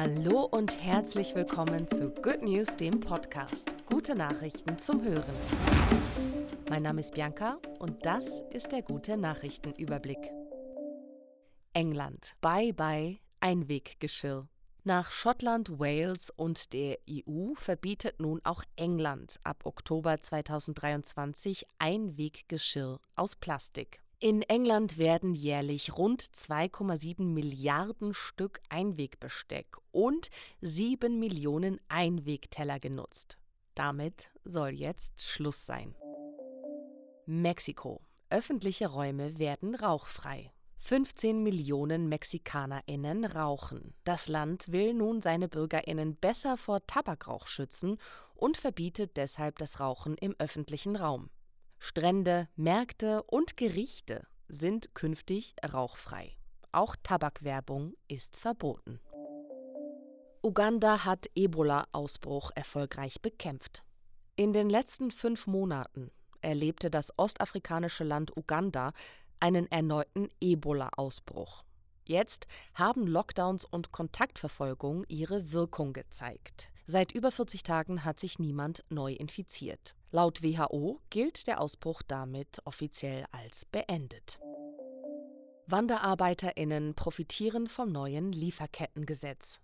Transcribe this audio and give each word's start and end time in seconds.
Hallo 0.00 0.44
und 0.44 0.80
herzlich 0.80 1.34
willkommen 1.34 1.88
zu 1.88 2.10
Good 2.10 2.42
News, 2.42 2.76
dem 2.76 3.00
Podcast. 3.00 3.74
Gute 3.84 4.14
Nachrichten 4.14 4.78
zum 4.78 5.02
Hören. 5.02 5.34
Mein 6.70 6.84
Name 6.84 7.00
ist 7.00 7.14
Bianca 7.14 7.58
und 7.80 8.06
das 8.06 8.44
ist 8.52 8.70
der 8.70 8.82
gute 8.82 9.16
Nachrichtenüberblick. 9.16 10.30
England. 11.72 12.36
Bye 12.40 12.72
bye 12.72 13.18
Einweggeschirr. 13.40 14.46
Nach 14.84 15.10
Schottland, 15.10 15.80
Wales 15.80 16.30
und 16.30 16.72
der 16.72 16.98
EU 17.10 17.54
verbietet 17.56 18.20
nun 18.20 18.40
auch 18.44 18.62
England 18.76 19.40
ab 19.42 19.62
Oktober 19.64 20.20
2023 20.20 21.66
Einweggeschirr 21.80 23.00
aus 23.16 23.34
Plastik. 23.34 24.00
In 24.20 24.42
England 24.42 24.98
werden 24.98 25.32
jährlich 25.32 25.96
rund 25.96 26.20
2,7 26.20 27.22
Milliarden 27.22 28.12
Stück 28.12 28.60
Einwegbesteck 28.68 29.76
und 29.92 30.30
7 30.60 31.20
Millionen 31.20 31.80
Einwegteller 31.86 32.80
genutzt. 32.80 33.38
Damit 33.76 34.28
soll 34.44 34.70
jetzt 34.70 35.24
Schluss 35.24 35.64
sein. 35.64 35.94
Mexiko. 37.26 38.00
Öffentliche 38.28 38.88
Räume 38.88 39.38
werden 39.38 39.76
rauchfrei. 39.76 40.52
15 40.80 41.44
Millionen 41.44 42.08
Mexikanerinnen 42.08 43.24
rauchen. 43.24 43.94
Das 44.02 44.26
Land 44.26 44.72
will 44.72 44.94
nun 44.94 45.20
seine 45.20 45.46
Bürgerinnen 45.46 46.16
besser 46.16 46.56
vor 46.56 46.84
Tabakrauch 46.88 47.46
schützen 47.46 47.98
und 48.34 48.56
verbietet 48.56 49.16
deshalb 49.16 49.58
das 49.58 49.78
Rauchen 49.78 50.16
im 50.16 50.34
öffentlichen 50.40 50.96
Raum. 50.96 51.30
Strände, 51.78 52.48
Märkte 52.56 53.22
und 53.24 53.56
Gerichte 53.56 54.26
sind 54.48 54.94
künftig 54.94 55.54
rauchfrei. 55.72 56.36
Auch 56.72 56.96
Tabakwerbung 57.02 57.94
ist 58.08 58.36
verboten. 58.36 59.00
Uganda 60.42 61.04
hat 61.04 61.26
Ebola-Ausbruch 61.34 62.50
erfolgreich 62.54 63.20
bekämpft. 63.22 63.84
In 64.36 64.52
den 64.52 64.70
letzten 64.70 65.10
fünf 65.10 65.46
Monaten 65.46 66.10
erlebte 66.40 66.90
das 66.90 67.12
ostafrikanische 67.16 68.04
Land 68.04 68.36
Uganda 68.36 68.92
einen 69.40 69.66
erneuten 69.70 70.28
Ebola-Ausbruch. 70.40 71.64
Jetzt 72.04 72.46
haben 72.74 73.06
Lockdowns 73.06 73.64
und 73.64 73.92
Kontaktverfolgung 73.92 75.04
ihre 75.08 75.52
Wirkung 75.52 75.92
gezeigt. 75.92 76.70
Seit 76.86 77.12
über 77.12 77.30
40 77.30 77.62
Tagen 77.62 78.04
hat 78.04 78.18
sich 78.18 78.38
niemand 78.38 78.82
neu 78.88 79.12
infiziert. 79.12 79.94
Laut 80.10 80.42
WHO 80.42 81.00
gilt 81.10 81.46
der 81.46 81.60
Ausbruch 81.60 82.00
damit 82.00 82.60
offiziell 82.64 83.26
als 83.30 83.66
beendet. 83.66 84.38
Wanderarbeiterinnen 85.66 86.94
profitieren 86.94 87.68
vom 87.68 87.92
neuen 87.92 88.32
Lieferkettengesetz. 88.32 89.60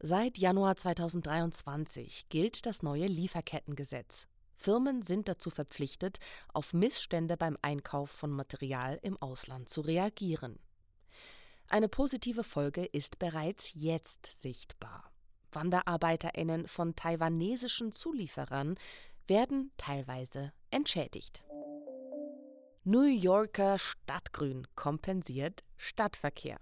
Seit 0.00 0.38
Januar 0.38 0.76
2023 0.76 2.30
gilt 2.30 2.64
das 2.64 2.82
neue 2.82 3.06
Lieferkettengesetz. 3.06 4.28
Firmen 4.54 5.02
sind 5.02 5.28
dazu 5.28 5.50
verpflichtet, 5.50 6.18
auf 6.54 6.72
Missstände 6.72 7.36
beim 7.36 7.58
Einkauf 7.60 8.10
von 8.10 8.30
Material 8.30 8.98
im 9.02 9.20
Ausland 9.20 9.68
zu 9.68 9.82
reagieren. 9.82 10.58
Eine 11.68 11.88
positive 11.88 12.44
Folge 12.44 12.86
ist 12.86 13.18
bereits 13.18 13.72
jetzt 13.74 14.40
sichtbar. 14.40 15.12
Wanderarbeiterinnen 15.52 16.66
von 16.66 16.96
taiwanesischen 16.96 17.92
Zulieferern 17.92 18.76
werden 19.28 19.72
teilweise 19.76 20.52
entschädigt. 20.70 21.42
New 22.84 23.04
Yorker 23.04 23.78
Stadtgrün 23.78 24.66
kompensiert 24.74 25.62
Stadtverkehr. 25.76 26.58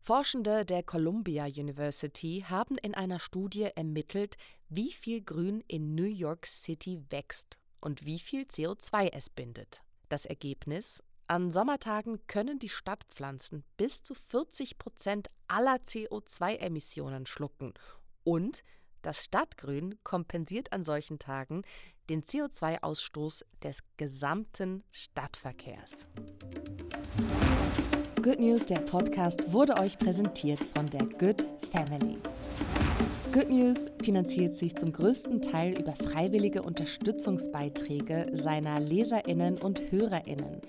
Forschende 0.00 0.64
der 0.64 0.82
Columbia 0.82 1.44
University 1.44 2.44
haben 2.48 2.76
in 2.78 2.94
einer 2.94 3.20
Studie 3.20 3.68
ermittelt, 3.74 4.36
wie 4.68 4.90
viel 4.90 5.22
Grün 5.22 5.62
in 5.68 5.94
New 5.94 6.02
York 6.02 6.46
City 6.46 7.04
wächst 7.10 7.56
und 7.80 8.04
wie 8.04 8.18
viel 8.18 8.42
CO2 8.42 9.12
es 9.12 9.30
bindet. 9.30 9.82
Das 10.08 10.24
Ergebnis? 10.24 11.02
An 11.28 11.52
Sommertagen 11.52 12.26
können 12.26 12.58
die 12.58 12.68
Stadtpflanzen 12.68 13.64
bis 13.76 14.02
zu 14.02 14.14
40 14.14 14.78
Prozent 14.78 15.28
aller 15.46 15.76
CO2-Emissionen 15.76 17.26
schlucken 17.26 17.72
und 18.24 18.64
das 19.02 19.24
Stadtgrün 19.24 19.98
kompensiert 20.04 20.72
an 20.72 20.84
solchen 20.84 21.18
Tagen 21.18 21.62
den 22.08 22.22
CO2-Ausstoß 22.22 23.44
des 23.62 23.78
gesamten 23.96 24.82
Stadtverkehrs. 24.90 26.06
Good 28.22 28.38
News, 28.38 28.66
der 28.66 28.80
Podcast, 28.80 29.52
wurde 29.52 29.76
euch 29.78 29.98
präsentiert 29.98 30.64
von 30.76 30.88
der 30.88 31.04
Good 31.06 31.48
Family. 31.72 32.18
Good 33.32 33.48
News 33.48 33.90
finanziert 34.02 34.54
sich 34.54 34.76
zum 34.76 34.92
größten 34.92 35.40
Teil 35.40 35.80
über 35.80 35.94
freiwillige 35.94 36.62
Unterstützungsbeiträge 36.62 38.26
seiner 38.32 38.78
Leserinnen 38.78 39.56
und 39.56 39.90
Hörerinnen. 39.90 40.60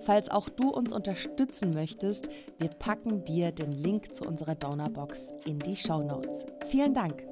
Falls 0.00 0.28
auch 0.28 0.48
du 0.48 0.68
uns 0.68 0.92
unterstützen 0.92 1.72
möchtest, 1.72 2.28
wir 2.58 2.70
packen 2.70 3.24
dir 3.24 3.52
den 3.52 3.70
Link 3.70 4.14
zu 4.14 4.24
unserer 4.24 4.56
Donorbox 4.56 5.32
in 5.46 5.60
die 5.60 5.76
Show 5.76 6.02
Notes. 6.02 6.44
Vielen 6.68 6.92
Dank. 6.92 7.24